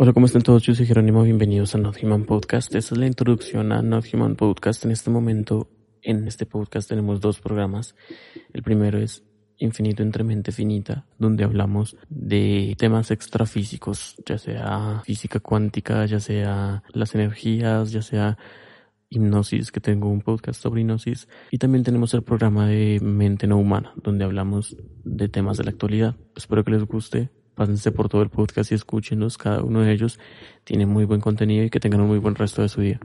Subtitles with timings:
[0.00, 0.62] Hola, ¿cómo están todos?
[0.62, 2.72] Yo soy Jerónimo, bienvenidos a Not Human Podcast.
[2.72, 4.84] Esta es la introducción a Not Human Podcast.
[4.84, 5.68] En este momento,
[6.02, 7.96] en este podcast tenemos dos programas.
[8.52, 9.24] El primero es
[9.56, 16.84] Infinito entre mente finita, donde hablamos de temas extrafísicos, ya sea física cuántica, ya sea
[16.92, 18.38] las energías, ya sea
[19.10, 21.26] hipnosis, que tengo un podcast sobre hipnosis.
[21.50, 25.70] Y también tenemos el programa de Mente No Humana, donde hablamos de temas de la
[25.70, 26.14] actualidad.
[26.36, 29.36] Espero que les guste pásense por todo el podcast y escúchenlos.
[29.36, 30.18] Cada uno de ellos
[30.62, 33.00] tiene muy buen contenido y que tengan un muy buen resto de su día.